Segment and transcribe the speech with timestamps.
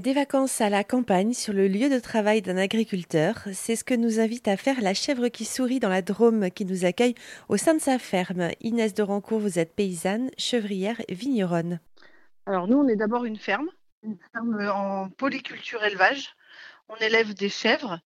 [0.00, 3.92] Des vacances à la campagne sur le lieu de travail d'un agriculteur, c'est ce que
[3.92, 7.14] nous invite à faire la chèvre qui sourit dans la Drôme qui nous accueille
[7.50, 8.48] au sein de sa ferme.
[8.62, 11.78] Inès de Rancourt, vous êtes paysanne, chevrière, vigneronne.
[12.46, 13.68] Alors nous, on est d'abord une ferme,
[14.02, 16.36] une ferme en polyculture élevage.
[16.88, 18.00] On élève des chèvres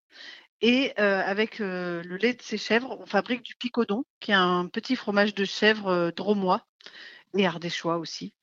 [0.62, 4.34] et euh, avec euh, le lait de ces chèvres, on fabrique du picodon, qui est
[4.34, 6.66] un petit fromage de chèvre euh, dromois
[7.38, 8.34] et ardéchois aussi.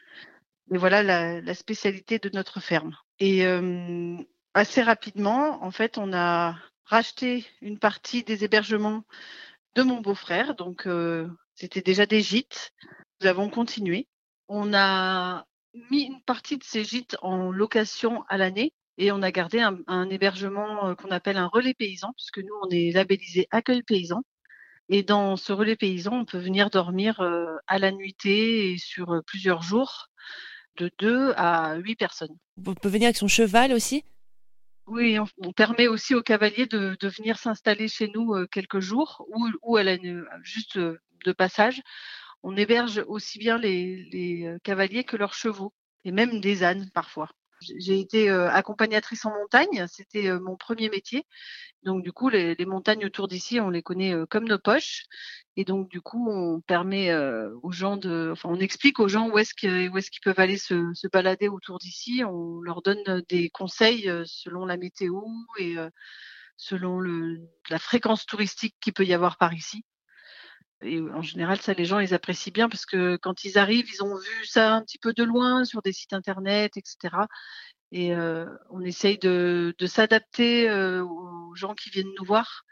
[0.73, 2.97] Et voilà la spécialité de notre ferme.
[3.25, 4.17] Et euh,
[4.53, 6.57] assez rapidement, en fait, on a
[6.87, 9.05] racheté une partie des hébergements
[9.77, 10.57] de mon beau-frère.
[10.57, 12.73] Donc, euh, c'était déjà des gîtes.
[13.21, 14.09] Nous avons continué.
[14.49, 15.47] On a
[15.89, 19.79] mis une partie de ces gîtes en location à l'année et on a gardé un,
[19.87, 24.25] un hébergement euh, qu'on appelle un relais paysan, puisque nous, on est labellisé accueil paysan.
[24.89, 27.21] Et dans ce relais paysan, on peut venir dormir
[27.69, 30.09] à la nuitée et sur plusieurs jours
[30.77, 32.37] de 2 à 8 personnes.
[32.67, 34.05] On peut venir avec son cheval aussi?
[34.87, 38.81] Oui, on, on permet aussi aux cavaliers de, de venir s'installer chez nous euh, quelques
[38.81, 39.97] jours ou, ou à la,
[40.43, 41.81] juste euh, de passage.
[42.43, 45.73] On héberge aussi bien les, les euh, cavaliers que leurs chevaux
[46.05, 47.29] et même des ânes parfois.
[47.79, 51.25] J'ai été euh, accompagnatrice en montagne, c'était euh, mon premier métier.
[51.83, 55.05] Donc du coup, les, montagnes autour d'ici, on les connaît euh, comme nos poches.
[55.57, 57.15] Et donc du coup, on permet
[57.63, 61.49] aux gens de, enfin, on explique aux gens où est-ce qu'ils peuvent aller se, balader
[61.49, 62.23] autour d'ici.
[62.25, 65.21] On leur donne des conseils selon la météo
[65.59, 65.77] et
[66.57, 67.01] selon
[67.69, 69.85] la fréquence touristique qu'il peut y avoir par ici.
[70.83, 74.03] Et en général, ça, les gens, ils apprécient bien parce que quand ils arrivent, ils
[74.03, 77.27] ont vu ça un petit peu de loin sur des sites internet, etc.
[77.93, 82.65] Et euh, on essaye de, s'adapter euh, aux gens qui viennent nous voir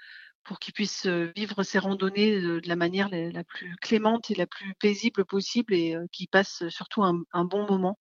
[0.45, 4.47] pour qu'ils puissent euh, vivre ces randonnées de, la manière la, plus clémente et la
[4.47, 7.99] plus paisible possible et qu'ils passent surtout un, bon moment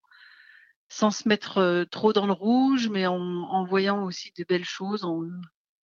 [0.87, 5.05] sans se mettre trop dans le rouge, mais en, voyant aussi des belles choses.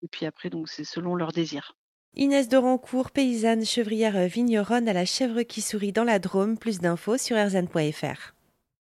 [0.01, 1.77] et puis après, donc c'est selon leur désir.
[2.15, 6.57] Inès de Rancourt, paysanne, chevrière, vigneronne à la chèvre qui sourit dans la Drôme.
[6.57, 8.36] Plus d'infos sur rzn.fr.